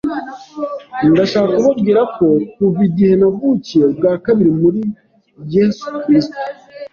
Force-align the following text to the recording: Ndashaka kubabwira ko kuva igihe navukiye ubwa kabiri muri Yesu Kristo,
Ndashaka 1.11 1.51
kubabwira 1.59 2.01
ko 2.15 2.27
kuva 2.55 2.79
igihe 2.89 3.13
navukiye 3.19 3.83
ubwa 3.89 4.11
kabiri 4.25 4.51
muri 4.61 4.81
Yesu 5.55 5.85
Kristo, 6.03 6.37